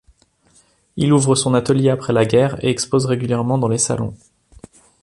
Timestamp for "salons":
3.77-4.15